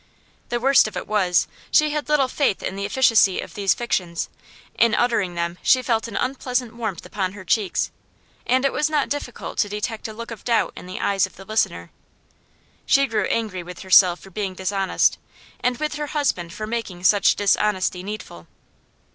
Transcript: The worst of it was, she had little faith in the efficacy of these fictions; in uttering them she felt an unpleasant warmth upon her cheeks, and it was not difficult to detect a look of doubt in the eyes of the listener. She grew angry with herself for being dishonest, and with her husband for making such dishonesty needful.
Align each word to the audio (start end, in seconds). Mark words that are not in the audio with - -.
The 0.49 0.59
worst 0.59 0.87
of 0.87 0.97
it 0.97 1.05
was, 1.05 1.47
she 1.69 1.91
had 1.91 2.09
little 2.09 2.27
faith 2.27 2.63
in 2.63 2.75
the 2.75 2.85
efficacy 2.85 3.39
of 3.39 3.53
these 3.53 3.75
fictions; 3.75 4.29
in 4.73 4.95
uttering 4.95 5.35
them 5.35 5.59
she 5.61 5.83
felt 5.83 6.07
an 6.07 6.15
unpleasant 6.15 6.73
warmth 6.75 7.05
upon 7.05 7.33
her 7.33 7.45
cheeks, 7.45 7.91
and 8.47 8.65
it 8.65 8.73
was 8.73 8.89
not 8.89 9.09
difficult 9.09 9.59
to 9.59 9.69
detect 9.69 10.07
a 10.07 10.13
look 10.13 10.31
of 10.31 10.43
doubt 10.43 10.73
in 10.75 10.87
the 10.87 10.99
eyes 10.99 11.27
of 11.27 11.35
the 11.35 11.45
listener. 11.45 11.91
She 12.87 13.05
grew 13.05 13.27
angry 13.27 13.61
with 13.61 13.81
herself 13.81 14.19
for 14.21 14.31
being 14.31 14.55
dishonest, 14.55 15.19
and 15.59 15.77
with 15.77 15.93
her 15.97 16.07
husband 16.07 16.51
for 16.51 16.65
making 16.65 17.03
such 17.03 17.35
dishonesty 17.35 18.01
needful. 18.01 18.47